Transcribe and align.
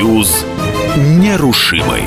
Союз 0.00 0.46
нерушимый. 0.96 2.02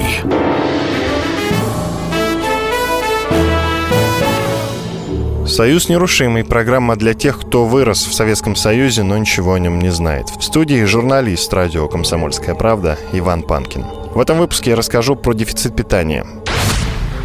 Союз 5.45 5.89
нерушимый. 5.89 6.43
Программа 6.43 6.95
для 6.95 7.13
тех, 7.13 7.39
кто 7.39 7.65
вырос 7.65 8.07
в 8.07 8.13
Советском 8.15 8.55
Союзе, 8.55 9.03
но 9.03 9.15
ничего 9.15 9.53
о 9.53 9.59
нем 9.59 9.77
не 9.77 9.91
знает. 9.91 10.29
В 10.29 10.41
студии 10.41 10.83
журналист 10.85 11.53
радио 11.53 11.87
«Комсомольская 11.87 12.55
правда» 12.55 12.97
Иван 13.11 13.43
Панкин. 13.43 13.85
В 14.15 14.19
этом 14.19 14.39
выпуске 14.39 14.71
я 14.71 14.75
расскажу 14.75 15.15
про 15.15 15.33
дефицит 15.33 15.75
питания. 15.75 16.25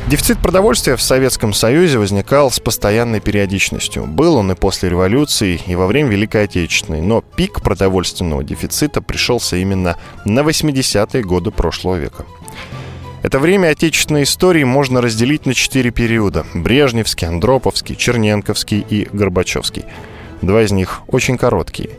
Дефицит 0.08 0.38
продовольствия 0.38 0.96
в 0.96 1.02
Советском 1.02 1.52
Союзе 1.52 1.98
возникал 1.98 2.50
с 2.50 2.60
постоянной 2.60 3.20
периодичностью. 3.20 4.06
Был 4.06 4.36
он 4.36 4.50
и 4.50 4.54
после 4.54 4.88
революции, 4.88 5.60
и 5.66 5.74
во 5.74 5.86
время 5.86 6.08
Великой 6.08 6.44
Отечественной. 6.44 7.02
Но 7.02 7.20
пик 7.20 7.60
продовольственного 7.60 8.42
дефицита 8.42 9.02
пришелся 9.02 9.56
именно 9.56 9.98
на 10.24 10.40
80-е 10.40 11.22
годы 11.22 11.50
прошлого 11.50 11.96
века. 11.96 12.24
Это 13.22 13.38
время 13.38 13.68
отечественной 13.68 14.22
истории 14.22 14.64
можно 14.64 15.02
разделить 15.02 15.44
на 15.44 15.52
четыре 15.52 15.90
периода. 15.90 16.46
Брежневский, 16.54 17.28
Андроповский, 17.28 17.94
Черненковский 17.94 18.86
и 18.88 19.06
Горбачевский. 19.12 19.84
Два 20.40 20.62
из 20.62 20.72
них 20.72 21.02
очень 21.08 21.36
короткие. 21.36 21.90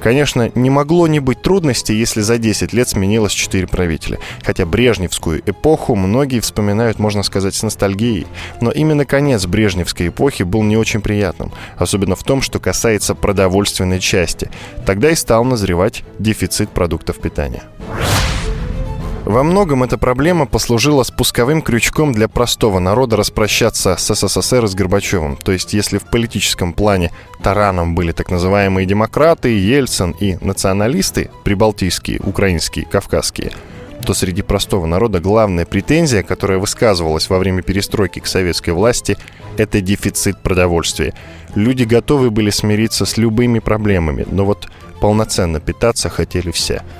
Конечно, 0.00 0.50
не 0.54 0.70
могло 0.70 1.06
не 1.06 1.20
быть 1.20 1.42
трудностей, 1.42 1.94
если 1.94 2.20
за 2.20 2.38
10 2.38 2.72
лет 2.72 2.88
сменилось 2.88 3.32
4 3.32 3.66
правителя. 3.66 4.18
Хотя 4.44 4.66
брежневскую 4.66 5.42
эпоху 5.44 5.94
многие 5.96 6.40
вспоминают, 6.40 6.98
можно 6.98 7.22
сказать, 7.22 7.54
с 7.54 7.62
ностальгией. 7.62 8.26
Но 8.60 8.70
именно 8.70 9.04
конец 9.04 9.46
брежневской 9.46 10.08
эпохи 10.08 10.42
был 10.42 10.62
не 10.62 10.76
очень 10.76 11.00
приятным. 11.00 11.52
Особенно 11.76 12.16
в 12.16 12.22
том, 12.22 12.42
что 12.42 12.58
касается 12.58 13.14
продовольственной 13.14 14.00
части. 14.00 14.50
Тогда 14.84 15.10
и 15.10 15.14
стал 15.14 15.44
назревать 15.44 16.04
дефицит 16.18 16.70
продуктов 16.70 17.18
питания. 17.18 17.62
Во 19.26 19.42
многом 19.42 19.82
эта 19.82 19.98
проблема 19.98 20.46
послужила 20.46 21.02
спусковым 21.02 21.60
крючком 21.60 22.12
для 22.12 22.28
простого 22.28 22.78
народа 22.78 23.16
распрощаться 23.16 23.96
с 23.96 24.14
СССР 24.14 24.66
и 24.66 24.68
с 24.68 24.76
Горбачевым. 24.76 25.36
То 25.36 25.50
есть, 25.50 25.74
если 25.74 25.98
в 25.98 26.04
политическом 26.04 26.72
плане 26.72 27.10
тараном 27.42 27.96
были 27.96 28.12
так 28.12 28.30
называемые 28.30 28.86
демократы, 28.86 29.48
Ельцин 29.48 30.12
и 30.12 30.36
националисты, 30.40 31.28
прибалтийские, 31.42 32.20
украинские, 32.20 32.86
кавказские, 32.86 33.50
то 34.06 34.14
среди 34.14 34.42
простого 34.42 34.86
народа 34.86 35.18
главная 35.18 35.66
претензия, 35.66 36.22
которая 36.22 36.58
высказывалась 36.58 37.28
во 37.28 37.40
время 37.40 37.62
перестройки 37.62 38.20
к 38.20 38.28
советской 38.28 38.70
власти, 38.70 39.18
это 39.56 39.80
дефицит 39.80 40.40
продовольствия. 40.40 41.14
Люди 41.56 41.82
готовы 41.82 42.30
были 42.30 42.50
смириться 42.50 43.04
с 43.04 43.16
любыми 43.16 43.58
проблемами, 43.58 44.24
но 44.30 44.44
вот 44.44 44.68
полноценно 45.00 45.58
питаться 45.58 46.10
хотели 46.10 46.52
все– 46.52 46.82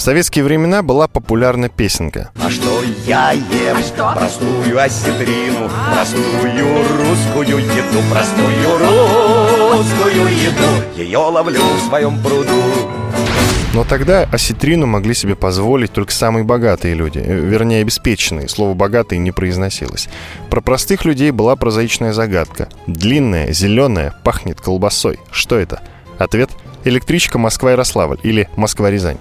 в 0.00 0.02
советские 0.02 0.44
времена 0.44 0.82
была 0.82 1.08
популярна 1.08 1.68
песенка. 1.68 2.30
А 2.42 2.48
что 2.48 2.82
я 3.06 3.32
ем? 3.32 3.76
А 3.76 3.82
что? 3.82 4.12
Простую 4.18 4.82
осетрину, 4.82 5.66
а? 5.66 5.92
простую 5.94 6.78
русскую 6.96 7.58
еду, 7.58 7.98
простую 8.10 8.78
русскую 8.78 10.26
еду. 10.34 10.96
Ее 10.96 11.18
ловлю 11.18 11.60
в 11.60 11.86
своем 11.86 12.18
пруду. 12.22 12.62
Но 13.74 13.84
тогда 13.84 14.26
осетрину 14.32 14.86
могли 14.86 15.12
себе 15.12 15.36
позволить 15.36 15.92
только 15.92 16.12
самые 16.12 16.44
богатые 16.44 16.94
люди, 16.94 17.18
э, 17.18 17.34
вернее, 17.34 17.82
обеспеченные. 17.82 18.48
Слово 18.48 18.72
«богатый» 18.72 19.18
не 19.18 19.32
произносилось. 19.32 20.08
Про 20.48 20.62
простых 20.62 21.04
людей 21.04 21.30
была 21.30 21.56
прозаичная 21.56 22.14
загадка. 22.14 22.70
Длинная, 22.86 23.52
зеленая, 23.52 24.14
пахнет 24.24 24.62
колбасой. 24.62 25.18
Что 25.30 25.58
это? 25.58 25.82
Ответ– 26.18 26.48
электричка 26.84 27.38
Москва-Ярославль 27.38 28.18
или 28.22 28.48
Москва-Рязань. 28.56 29.18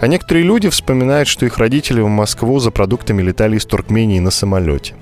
А 0.00 0.06
некоторые 0.06 0.44
люди 0.44 0.68
вспоминают, 0.68 1.28
что 1.28 1.46
их 1.46 1.58
родители 1.58 2.00
в 2.00 2.08
Москву 2.08 2.58
за 2.58 2.70
продуктами 2.70 3.22
летали 3.22 3.56
из 3.56 3.64
Туркмении 3.64 4.18
на 4.18 4.30
самолете. 4.30 4.94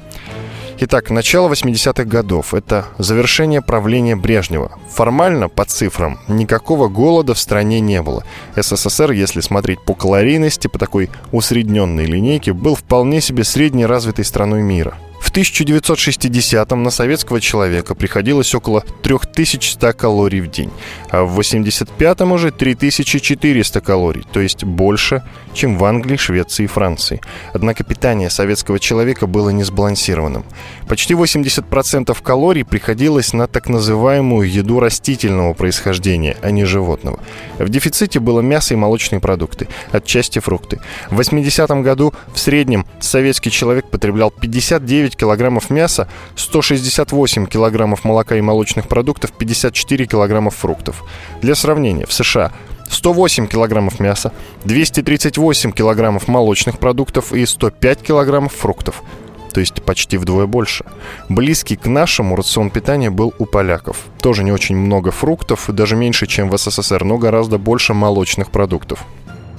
Итак, 0.79 1.11
начало 1.11 1.49
80-х 1.49 2.05
годов– 2.05 2.55
это 2.55 2.87
завершение 2.99 3.63
правления 3.63 4.17
Брежнева. 4.17 4.73
Формально, 4.91 5.49
по 5.49 5.65
цифрам, 5.65 6.19
никакого 6.27 6.89
голода 6.89 7.35
в 7.35 7.39
стране 7.39 7.79
не 7.79 8.03
было. 8.03 8.25
СССР, 8.57 9.13
если 9.13 9.41
смотреть 9.41 9.81
по 9.85 9.95
калорийности, 9.95 10.67
по 10.67 10.79
такой 10.79 11.09
усредненной 11.31 12.07
линейке, 12.07 12.53
был 12.53 12.75
вполне 12.75 13.21
себе 13.21 13.45
средней 13.45 13.87
развитой 13.87 14.25
страной 14.25 14.63
мира– 14.63 14.95
в 15.33 15.35
1960-м 15.35 16.83
на 16.83 16.91
советского 16.91 17.41
человека 17.41 17.95
приходилось 17.95 18.55
около 18.55 18.85
3100 19.03 19.95
калорий 19.95 20.41
в 20.43 20.51
день, 20.51 20.71
а 21.09 21.25
в 21.25 21.41
85-м 21.41 22.33
уже 22.33 22.51
3400 22.51 23.81
калорий, 23.81 24.27
то 24.31 24.41
есть 24.41 24.65
больше, 24.65 25.23
чем 25.55 25.79
в 25.79 25.85
Англии, 25.87 26.19
Швеции 26.19 26.65
и 26.65 26.67
Франции. 26.67 27.23
Однако 27.55 27.83
питание 27.83 28.29
советского 28.29 28.79
человека 28.79 29.27
было 29.27 29.49
несбалансированным. 29.49 30.45
Почти 30.87 31.15
80% 31.15 32.15
калорий 32.23 32.67
приходилось 32.67 33.33
на 33.33 33.47
так 33.47 33.71
называемую 33.71 34.51
еду 34.51 34.81
растительного 34.81 35.55
происхождения, 35.55 36.37
а 36.43 36.51
не 36.51 36.67
животного. 36.67 37.21
В 37.59 37.71
дефиците 37.71 38.21
было 38.21 38.43
мясо 38.43 38.75
и 38.75 38.77
молочные 38.77 39.21
продукты, 39.21 39.69
отчасти 39.93 40.41
фрукты. 40.41 40.81
В 41.11 41.19
80-м 41.19 41.83
году 41.83 42.13
в 42.35 42.39
среднем 42.39 42.85
советский 43.01 43.51
человек 43.51 43.89
потреблял 43.89 44.31
59 44.31 45.22
килограммов 45.23 45.71
мяса, 45.71 46.09
168 46.35 47.47
килограммов 47.47 48.05
молока 48.05 48.35
и 48.35 48.41
молочных 48.41 48.89
продуктов, 48.89 49.31
54 49.31 50.07
килограммов 50.07 50.57
фруктов. 50.57 51.05
Для 51.41 51.55
сравнения, 51.55 52.07
в 52.07 52.13
США 52.13 52.51
108 52.91 53.47
килограммов 53.47 54.01
мяса, 54.01 54.33
238 54.65 55.71
килограммов 55.71 56.27
молочных 56.27 56.81
продуктов 56.81 57.33
и 57.33 57.47
105 57.47 58.03
килограммов 58.03 58.53
фруктов. 58.53 59.05
То 59.53 59.61
есть 59.61 59.85
почти 59.85 60.17
вдвое 60.17 60.47
больше. 60.47 60.85
Близкий 61.29 61.77
к 61.77 61.87
нашему 61.87 62.35
рацион 62.35 62.71
питания 62.71 63.11
был 63.11 63.33
у 63.39 63.47
поляков. 63.47 63.99
Тоже 64.21 64.43
не 64.43 64.51
очень 64.51 64.77
много 64.77 65.13
фруктов, 65.13 65.67
даже 65.69 65.95
меньше, 65.95 66.27
чем 66.27 66.51
в 66.51 66.59
СССР, 66.59 67.05
но 67.05 67.17
гораздо 67.17 67.59
больше 67.59 67.95
молочных 67.95 68.51
продуктов. 68.51 69.05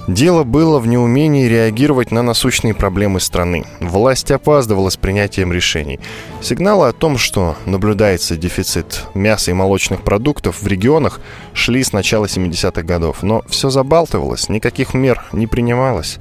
Дело 0.06 0.44
было 0.44 0.80
в 0.80 0.86
неумении 0.86 1.46
реагировать 1.46 2.10
на 2.10 2.22
насущные 2.22 2.74
проблемы 2.74 3.20
страны. 3.20 3.64
Власть 3.80 4.30
опаздывала 4.30 4.90
с 4.90 4.98
принятием 4.98 5.50
решений. 5.50 5.98
Сигналы 6.42 6.88
о 6.88 6.92
том, 6.92 7.16
что 7.16 7.56
наблюдается 7.64 8.36
дефицит 8.36 9.06
мяса 9.14 9.50
и 9.50 9.54
молочных 9.54 10.02
продуктов 10.02 10.60
в 10.60 10.66
регионах, 10.66 11.20
шли 11.54 11.82
с 11.82 11.94
начала 11.94 12.26
70-х 12.26 12.82
годов. 12.82 13.22
Но 13.22 13.44
все 13.48 13.70
забалтывалось, 13.70 14.50
никаких 14.50 14.92
мер 14.92 15.24
не 15.32 15.46
принималось. 15.46 16.18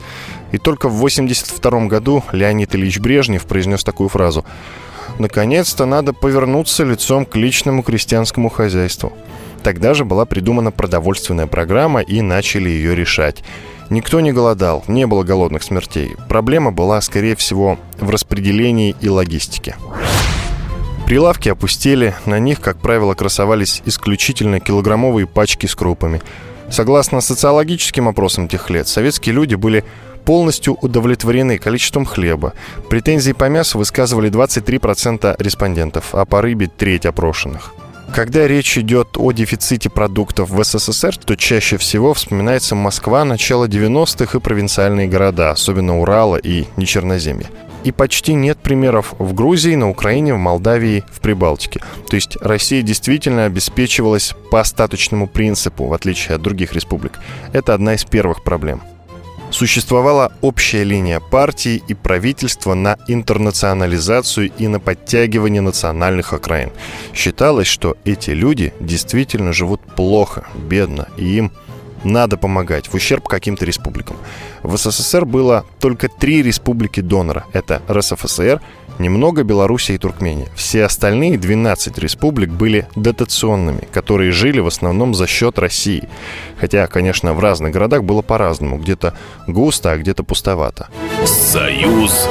И 0.54 0.60
только 0.60 0.88
в 0.88 0.94
82 0.94 1.88
году 1.88 2.24
Леонид 2.32 2.74
Ильич 2.76 3.00
Брежнев 3.00 3.46
произнес 3.46 3.84
такую 3.84 4.08
фразу 4.08 4.46
«Наконец-то 5.20 5.86
надо 5.86 6.14
повернуться 6.14 6.86
лицом 6.86 7.26
к 7.26 7.36
личному 7.36 7.84
крестьянскому 7.84 8.48
хозяйству». 8.48 9.12
Тогда 9.64 9.94
же 9.94 10.04
была 10.04 10.26
придумана 10.26 10.72
продовольственная 10.72 11.48
программа 11.48 12.02
и 12.02 12.22
начали 12.22 12.70
ее 12.70 12.96
решать. 12.96 13.44
Никто 13.90 14.20
не 14.20 14.34
голодал, 14.34 14.84
не 14.88 15.08
было 15.08 15.24
голодных 15.24 15.64
смертей. 15.64 16.16
Проблема 16.28 16.72
была, 16.72 17.00
скорее 17.02 17.36
всего, 17.36 17.80
в 18.00 18.10
распределении 18.10 18.96
и 19.00 19.08
логистике. 19.08 19.76
Прилавки 21.06 21.50
опустели, 21.50 22.14
на 22.26 22.40
них, 22.40 22.60
как 22.60 22.78
правило, 22.78 23.14
красовались 23.14 23.82
исключительно 23.86 24.60
килограммовые 24.60 25.28
пачки 25.28 25.66
с 25.66 25.76
крупами. 25.76 26.22
Согласно 26.70 27.22
социологическим 27.22 28.08
опросам 28.08 28.48
тех 28.48 28.70
лет, 28.70 28.88
советские 28.88 29.36
люди 29.36 29.56
были 29.56 29.84
полностью 30.26 30.78
удовлетворены 30.82 31.58
количеством 31.58 32.06
хлеба. 32.06 32.54
Претензии 32.90 33.34
по 33.34 33.48
мясу 33.50 33.78
высказывали 33.78 34.32
23% 34.32 35.36
респондентов, 35.40 36.16
а 36.16 36.26
по 36.26 36.42
рыбе– 36.42 36.70
треть 36.78 37.06
опрошенных. 37.06 37.74
Когда 38.14 38.48
речь 38.48 38.78
идет 38.78 39.18
о 39.18 39.32
дефиците 39.32 39.90
продуктов 39.90 40.52
в 40.52 40.64
СССР, 40.64 41.18
то 41.18 41.36
чаще 41.36 41.78
всего 41.78 42.14
вспоминается 42.14 42.76
Москва 42.76 43.26
начала 43.26 43.68
90-х 43.68 44.38
и 44.38 44.42
провинциальные 44.42 45.08
города, 45.08 45.50
особенно 45.50 46.00
Урала 46.00 46.36
и 46.36 46.66
Нечерноземье. 46.78 47.48
И 47.84 47.92
почти 47.92 48.36
нет 48.36 48.60
примеров 48.60 49.16
в 49.18 49.34
Грузии, 49.34 49.74
на 49.74 49.90
Украине, 49.90 50.36
в 50.36 50.38
Молдавии, 50.38 51.04
в 51.12 51.22
Прибалтике. 51.22 51.82
То 52.08 52.16
есть 52.16 52.38
Россия 52.40 52.84
действительно 52.84 53.46
обеспечивалась 53.46 54.36
по 54.52 54.60
остаточному 54.60 55.28
принципу, 55.28 55.88
в 55.88 55.94
отличие 55.94 56.36
от 56.36 56.44
других 56.44 56.74
республик. 56.74 57.14
Это 57.52 57.74
одна 57.74 57.96
из 57.96 58.06
первых 58.06 58.44
проблем– 58.44 58.84
существовала 59.54 60.34
общая 60.42 60.84
линия 60.84 61.20
партии 61.20 61.82
и 61.88 61.94
правительства 61.94 62.74
на 62.74 62.98
интернационализацию 63.08 64.52
и 64.58 64.68
на 64.68 64.80
подтягивание 64.80 65.62
национальных 65.62 66.34
окраин. 66.34 66.72
Считалось, 67.14 67.68
что 67.68 67.96
эти 68.04 68.32
люди 68.32 68.74
действительно 68.80 69.54
живут 69.54 69.82
плохо, 69.82 70.48
бедно, 70.56 71.08
и 71.18 71.38
им 71.38 71.52
надо 72.04 72.36
помогать 72.38 72.88
в 72.88 72.96
ущерб 72.96 73.28
каким-то 73.28 73.66
республикам. 73.66 74.18
В 74.62 74.76
СССР 74.76 75.26
было 75.26 75.66
только 75.80 76.10
три 76.10 76.42
республики-донора. 76.42 77.46
Это 77.54 77.82
РСФСР, 77.90 78.62
немного 79.00 79.44
Белоруссия 79.44 79.96
и 79.96 79.98
Туркмения. 79.98 80.48
Все 80.56 80.86
остальные 80.86 81.38
12 81.38 81.98
республик 81.98 82.50
были 82.50 82.88
дотационными, 82.96 83.88
которые 83.92 84.32
жили 84.32 84.60
в 84.60 84.68
основном 84.68 85.14
за 85.14 85.28
счет 85.28 85.60
России. 85.60 86.08
Хотя, 86.60 86.88
конечно, 86.88 87.34
в 87.34 87.40
разных 87.40 87.74
городах 87.74 88.04
было 88.04 88.22
по-разному. 88.22 88.78
Где-то 88.78 89.14
густо, 89.48 89.92
а 89.92 89.98
где-то 89.98 90.24
пустовато. 90.24 90.88
Союз 91.26 92.28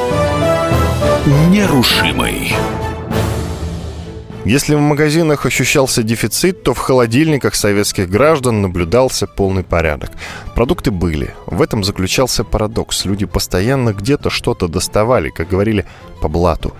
нерушимый. 1.50 2.52
Если 4.44 4.74
в 4.74 4.80
магазинах 4.80 5.46
ощущался 5.46 6.02
дефицит, 6.02 6.64
то 6.64 6.74
в 6.74 6.78
холодильниках 6.78 7.54
советских 7.54 8.10
граждан 8.10 8.60
наблюдался 8.60 9.28
полный 9.28 9.62
порядок. 9.62 10.10
Продукты 10.56 10.90
были. 10.90 11.32
В 11.46 11.62
этом 11.62 11.84
заключался 11.84 12.42
парадокс. 12.42 13.04
Люди 13.04 13.24
постоянно 13.24 13.92
где-то 13.92 14.30
что-то 14.30 14.66
доставали, 14.66 15.30
как 15.30 15.48
говорили, 15.48 15.86
по 16.20 16.28
блату. 16.28 16.74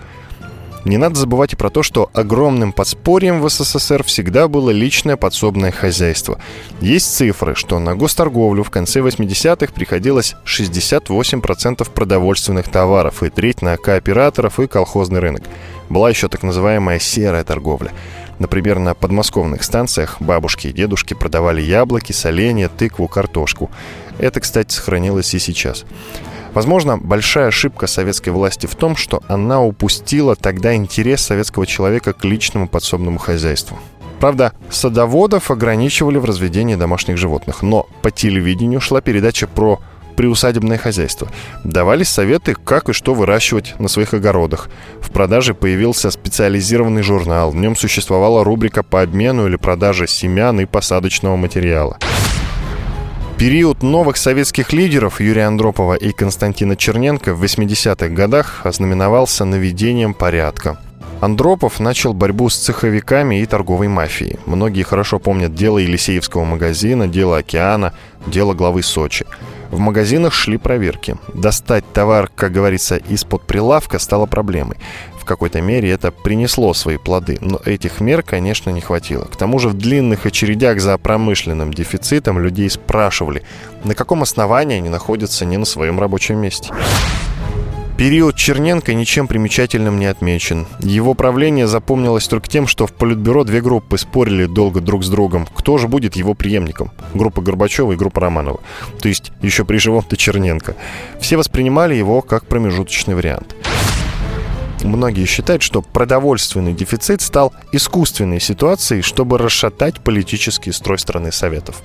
Не 0.83 0.97
надо 0.97 1.15
забывать 1.15 1.53
и 1.53 1.55
про 1.55 1.69
то, 1.69 1.81
что 1.81 2.09
огромным 2.13 2.73
подспорьем 2.73 3.39
в 3.41 3.49
СССР 3.49 4.03
всегда 4.03 4.49
было 4.49 4.69
личное 4.69 5.15
подсобное 5.15 5.71
хозяйство. 5.71 6.39
Есть 6.81 7.15
цифры, 7.15 7.55
что 7.55 7.79
на 7.79 7.95
госторговлю 7.95 8.63
в 8.63 8.69
конце 8.69 8.99
80-х 8.99 9.71
приходилось 9.73 10.35
68% 10.45 11.89
продовольственных 11.89 12.67
товаров 12.67 13.23
и 13.23 13.29
треть 13.29 13.61
на 13.61 13.77
кооператоров 13.77 14.59
и 14.59 14.67
колхозный 14.67 15.21
рынок. 15.21 15.43
Была 15.89 16.09
еще 16.09 16.27
так 16.27 16.43
называемая 16.43 16.99
серая 16.99 17.43
торговля. 17.43 17.91
Например, 18.39 18.79
на 18.79 18.93
подмосковных 18.93 19.63
станциях 19.63 20.17
бабушки 20.19 20.67
и 20.67 20.73
дедушки 20.73 21.13
продавали 21.13 21.61
яблоки, 21.61 22.11
соленья, 22.11 22.67
тыкву, 22.67 23.07
картошку. 23.07 23.69
Это, 24.17 24.39
кстати, 24.39 24.73
сохранилось 24.73 25.33
и 25.33 25.39
сейчас. 25.39 25.85
Возможно, 26.53 26.97
большая 26.97 27.47
ошибка 27.47 27.87
советской 27.87 28.29
власти 28.29 28.67
в 28.67 28.75
том, 28.75 28.95
что 28.95 29.23
она 29.27 29.61
упустила 29.63 30.35
тогда 30.35 30.75
интерес 30.75 31.21
советского 31.21 31.65
человека 31.65 32.13
к 32.13 32.23
личному 32.23 32.67
подсобному 32.67 33.17
хозяйству. 33.17 33.77
Правда, 34.19 34.53
садоводов 34.69 35.51
ограничивали 35.51 36.17
в 36.17 36.25
разведении 36.25 36.75
домашних 36.75 37.17
животных, 37.17 37.61
но 37.61 37.87
по 38.01 38.09
телевидению 38.09 38.79
шла 38.79 39.01
передача 39.01 39.47
про 39.47 39.81
приусадебное 40.15 40.77
хозяйство. 40.77 41.27
Давались 41.63 42.09
советы, 42.09 42.55
как 42.55 42.89
и 42.89 42.93
что 42.93 43.13
выращивать 43.13 43.79
на 43.79 43.87
своих 43.87 44.13
огородах. 44.13 44.69
В 45.01 45.11
продаже 45.11 45.53
появился 45.53 46.11
специализированный 46.11 47.03
журнал. 47.03 47.51
В 47.51 47.55
нем 47.55 47.75
существовала 47.75 48.43
рубрика 48.43 48.83
по 48.83 49.01
обмену 49.01 49.47
или 49.47 49.55
продаже 49.55 50.07
семян 50.07 50.59
и 50.59 50.65
посадочного 50.65 51.35
материала. 51.35 51.97
Период 53.37 53.83
новых 53.83 54.15
советских 54.17 54.71
лидеров 54.71 55.19
Юрия 55.19 55.47
Андропова 55.47 55.95
и 55.95 56.11
Константина 56.11 56.77
Черненко 56.77 57.33
в 57.33 57.43
80-х 57.43 58.07
годах 58.09 58.61
ознаменовался 58.63 59.43
наведением 59.43 60.13
порядка. 60.13 60.77
Андропов 61.19 61.79
начал 61.79 62.13
борьбу 62.13 62.49
с 62.49 62.57
цеховиками 62.57 63.41
и 63.41 63.45
торговой 63.45 63.87
мафией. 63.87 64.39
Многие 64.45 64.83
хорошо 64.83 65.19
помнят 65.19 65.55
дело 65.55 65.77
Елисеевского 65.77 66.43
магазина, 66.43 67.07
дело 67.07 67.37
«Океана», 67.37 67.93
дело 68.27 68.53
главы 68.53 68.83
Сочи. 68.83 69.25
В 69.73 69.79
магазинах 69.79 70.33
шли 70.33 70.57
проверки. 70.57 71.17
Достать 71.33 71.83
товар, 71.93 72.29
как 72.35 72.51
говорится, 72.51 72.97
из-под 72.97 73.47
прилавка 73.47 73.97
стало 73.97 74.27
проблемой. 74.27 74.77
В 75.19 75.25
какой-то 75.25 75.61
мере 75.61 75.89
это 75.89 76.11
принесло 76.11 76.75
свои 76.75 76.97
плоды, 76.97 77.39
но 77.41 77.59
этих 77.65 77.99
мер, 77.99 78.21
конечно, 78.21 78.69
не 78.69 78.81
хватило. 78.81 79.23
К 79.23 79.35
тому 79.35 79.57
же 79.57 79.69
в 79.69 79.73
длинных 79.73 80.27
очередях 80.27 80.79
за 80.79 80.95
промышленным 80.99 81.73
дефицитом 81.73 82.37
людей 82.37 82.69
спрашивали, 82.69 83.41
на 83.83 83.95
каком 83.95 84.21
основании 84.21 84.77
они 84.77 84.89
находятся 84.89 85.43
не 85.43 85.57
на 85.57 85.65
своем 85.65 85.99
рабочем 85.99 86.37
месте. 86.37 86.71
Период 87.97 88.35
Черненко 88.35 88.95
ничем 88.95 89.27
примечательным 89.27 89.99
не 89.99 90.07
отмечен. 90.07 90.65
Его 90.79 91.13
правление 91.13 91.67
запомнилось 91.67 92.27
только 92.27 92.49
тем, 92.49 92.65
что 92.65 92.87
в 92.87 92.93
Политбюро 92.93 93.43
две 93.43 93.61
группы 93.61 93.99
спорили 93.99 94.45
долго 94.45 94.81
друг 94.81 95.03
с 95.03 95.09
другом, 95.09 95.45
кто 95.45 95.77
же 95.77 95.87
будет 95.87 96.15
его 96.15 96.33
преемником. 96.33 96.91
Группа 97.13 97.41
Горбачева 97.41 97.91
и 97.91 97.95
группа 97.95 98.21
Романова. 98.21 98.61
То 98.99 99.09
есть 99.09 99.31
еще 99.43 99.63
при 99.63 99.77
живом-то 99.77 100.17
Черненко. 100.17 100.75
Все 101.19 101.37
воспринимали 101.37 101.93
его 101.93 102.23
как 102.23 102.47
промежуточный 102.47 103.13
вариант. 103.13 103.55
Многие 104.83 105.25
считают, 105.25 105.61
что 105.61 105.81
продовольственный 105.81 106.73
дефицит 106.73 107.21
стал 107.21 107.53
искусственной 107.71 108.41
ситуацией, 108.41 109.03
чтобы 109.03 109.37
расшатать 109.37 109.99
политический 110.01 110.71
строй 110.71 110.97
страны 110.97 111.31
Советов. 111.31 111.81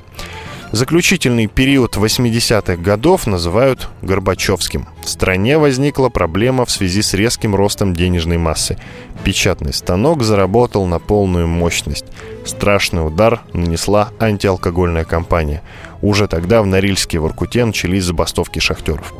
Заключительный 0.70 1.46
период 1.46 1.96
80-х 1.96 2.76
годов 2.76 3.26
называют 3.26 3.88
Горбачевским. 4.02 4.86
В 5.02 5.08
стране 5.08 5.56
возникла 5.56 6.10
проблема 6.10 6.66
в 6.66 6.70
связи 6.70 7.00
с 7.00 7.14
резким 7.14 7.54
ростом 7.54 7.94
денежной 7.94 8.36
массы. 8.36 8.76
Печатный 9.24 9.72
станок 9.72 10.22
заработал 10.22 10.84
на 10.84 10.98
полную 10.98 11.48
мощность. 11.48 12.04
Страшный 12.44 13.06
удар 13.06 13.40
нанесла 13.54 14.10
антиалкогольная 14.20 15.04
кампания. 15.04 15.62
Уже 16.02 16.28
тогда 16.28 16.60
в 16.60 16.66
Норильске 16.66 17.16
и 17.16 17.20
Воркуте 17.20 17.64
начались 17.64 18.04
забастовки 18.04 18.58
шахтеров. 18.58 19.14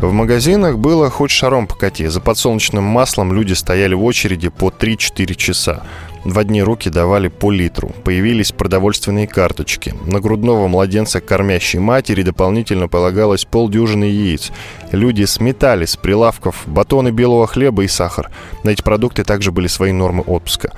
В 0.00 0.12
магазинах 0.12 0.78
было 0.78 1.10
хоть 1.10 1.32
шаром 1.32 1.66
покати. 1.66 2.06
За 2.06 2.20
подсолнечным 2.20 2.84
маслом 2.84 3.32
люди 3.32 3.54
стояли 3.54 3.94
в 3.94 4.04
очереди 4.04 4.48
по 4.48 4.68
3-4 4.68 5.34
часа. 5.34 5.82
В 6.24 6.38
одни 6.38 6.62
руки 6.62 6.88
давали 6.88 7.26
по 7.26 7.50
литру. 7.50 7.90
Появились 8.04 8.52
продовольственные 8.52 9.26
карточки. 9.26 9.94
На 10.06 10.20
грудного 10.20 10.68
младенца 10.68 11.20
кормящей 11.20 11.80
матери 11.80 12.22
дополнительно 12.22 12.86
полагалось 12.86 13.44
полдюжины 13.44 14.04
яиц. 14.04 14.52
Люди 14.92 15.24
сметали 15.24 15.84
с 15.84 15.96
прилавков 15.96 16.62
батоны 16.66 17.08
белого 17.08 17.48
хлеба 17.48 17.82
и 17.82 17.88
сахар. 17.88 18.30
На 18.62 18.70
эти 18.70 18.82
продукты 18.82 19.24
также 19.24 19.50
были 19.50 19.66
свои 19.66 19.90
нормы 19.90 20.22
отпуска. 20.22 20.72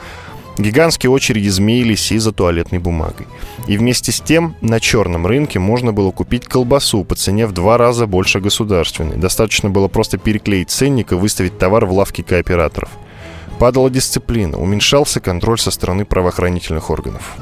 Гигантские 0.58 1.10
очереди 1.10 1.48
змеились 1.48 2.12
и 2.12 2.18
за 2.18 2.32
туалетной 2.32 2.78
бумагой. 2.78 3.26
И 3.66 3.76
вместе 3.76 4.12
с 4.12 4.20
тем 4.20 4.56
на 4.60 4.80
черном 4.80 5.26
рынке 5.26 5.58
можно 5.58 5.92
было 5.92 6.10
купить 6.10 6.46
колбасу 6.46 7.04
по 7.04 7.14
цене 7.14 7.46
в 7.46 7.52
два 7.52 7.78
раза 7.78 8.06
больше 8.06 8.40
государственной. 8.40 9.16
Достаточно 9.16 9.70
было 9.70 9.88
просто 9.88 10.18
переклеить 10.18 10.70
ценник 10.70 11.12
и 11.12 11.14
выставить 11.14 11.58
товар 11.58 11.86
в 11.86 11.92
лавке 11.92 12.22
кооператоров. 12.22 12.90
Падала 13.58 13.90
дисциплина, 13.90 14.58
уменьшался 14.58 15.20
контроль 15.20 15.58
со 15.58 15.70
стороны 15.70 16.04
правоохранительных 16.04 16.90
органов. 16.90 17.36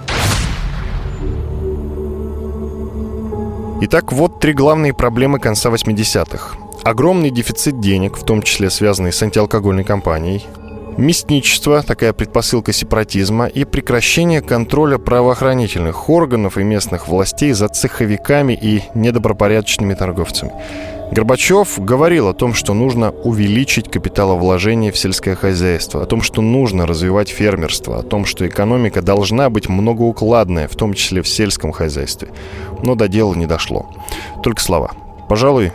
Итак, 3.80 4.12
вот 4.12 4.40
три 4.40 4.52
главные 4.52 4.92
проблемы 4.92 5.38
конца 5.38 5.70
80-х. 5.70 6.56
Огромный 6.82 7.30
дефицит 7.30 7.80
денег, 7.80 8.16
в 8.16 8.24
том 8.24 8.42
числе 8.42 8.70
связанный 8.70 9.12
с 9.12 9.22
антиалкогольной 9.22 9.84
кампанией, 9.84 10.44
Местничество, 10.98 11.80
такая 11.84 12.12
предпосылка 12.12 12.72
сепаратизма, 12.72 13.46
и 13.46 13.64
прекращение 13.64 14.42
контроля 14.42 14.98
правоохранительных 14.98 16.10
органов 16.10 16.58
и 16.58 16.64
местных 16.64 17.06
властей 17.06 17.52
за 17.52 17.68
цеховиками 17.68 18.58
и 18.60 18.82
недобропорядочными 18.94 19.94
торговцами. 19.94 20.50
Горбачев 21.12 21.78
говорил 21.78 22.26
о 22.26 22.34
том, 22.34 22.52
что 22.52 22.74
нужно 22.74 23.12
увеличить 23.12 23.88
капиталовложение 23.88 24.90
в 24.90 24.98
сельское 24.98 25.36
хозяйство, 25.36 26.02
о 26.02 26.06
том, 26.06 26.20
что 26.20 26.42
нужно 26.42 26.84
развивать 26.84 27.28
фермерство, 27.28 28.00
о 28.00 28.02
том, 28.02 28.24
что 28.24 28.44
экономика 28.48 29.00
должна 29.00 29.50
быть 29.50 29.68
многоукладная, 29.68 30.66
в 30.66 30.74
том 30.74 30.94
числе 30.94 31.22
в 31.22 31.28
сельском 31.28 31.70
хозяйстве. 31.70 32.30
Но 32.82 32.96
до 32.96 33.06
дела 33.06 33.34
не 33.34 33.46
дошло. 33.46 33.88
Только 34.42 34.60
слова. 34.60 34.90
Пожалуй, 35.28 35.70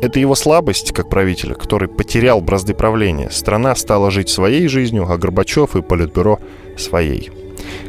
это 0.00 0.20
его 0.20 0.34
слабость, 0.34 0.92
как 0.92 1.08
правителя, 1.08 1.54
который 1.54 1.88
потерял 1.88 2.40
бразды 2.40 2.74
правления. 2.74 3.30
Страна 3.30 3.74
стала 3.74 4.10
жить 4.10 4.28
своей 4.28 4.68
жизнью, 4.68 5.06
а 5.08 5.16
Горбачев 5.18 5.76
и 5.76 5.82
Политбюро– 5.82 6.38
своей. 6.76 7.30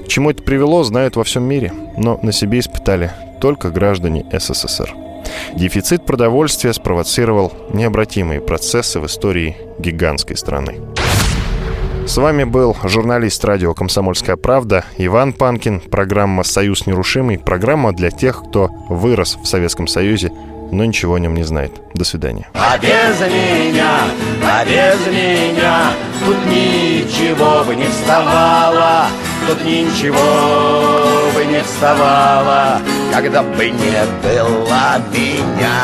К 0.03 0.07
чему 0.07 0.31
это 0.31 0.43
привело, 0.43 0.83
знают 0.83 1.15
во 1.15 1.23
всем 1.23 1.43
мире, 1.43 1.71
но 1.97 2.19
на 2.23 2.31
себе 2.31 2.59
испытали 2.59 3.11
только 3.39 3.69
граждане 3.69 4.25
СССР. 4.31 4.93
Дефицит 5.55 6.05
продовольствия 6.05 6.73
спровоцировал 6.73 7.53
необратимые 7.73 8.41
процессы 8.41 8.99
в 8.99 9.05
истории 9.05 9.57
гигантской 9.77 10.35
страны. 10.35 10.79
С 12.07 12.17
вами 12.17 12.43
был 12.43 12.75
журналист 12.83 13.45
радио 13.45 13.75
«Комсомольская 13.75 14.35
правда» 14.35 14.83
Иван 14.97 15.31
Панкин, 15.31 15.79
программа 15.79 16.43
«Союз 16.43 16.87
нерушимый», 16.87 17.37
программа 17.37 17.93
для 17.93 18.09
тех, 18.09 18.43
кто 18.49 18.71
вырос 18.89 19.37
в 19.39 19.45
Советском 19.45 19.85
Союзе 19.85 20.31
но 20.71 20.85
ничего 20.85 21.15
о 21.15 21.19
нем 21.19 21.35
не 21.35 21.43
знает. 21.43 21.71
До 21.93 22.05
свидания. 22.05 22.47
А 22.53 22.77
без 22.77 23.19
меня, 23.19 24.01
а 24.43 24.65
без 24.65 25.07
меня 25.07 25.91
Тут 26.25 26.45
ничего 26.45 27.63
бы 27.63 27.75
не 27.75 27.85
вставало 27.85 29.07
Тут 29.47 29.63
ничего 29.63 31.31
бы 31.33 31.45
не 31.45 31.61
вставало 31.61 32.81
Когда 33.13 33.41
бы 33.41 33.69
не 33.69 34.05
было 34.21 35.01
меня 35.11 35.83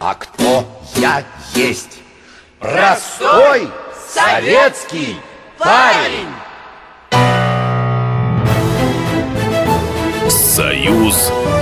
А 0.00 0.14
кто 0.14 0.64
я 0.96 1.22
есть? 1.54 2.00
Простой 2.58 3.68
советский 4.12 5.16
парень 5.58 6.28
Союз 10.28 11.14
Союз 11.14 11.57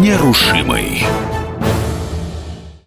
нерушимый. 0.00 1.06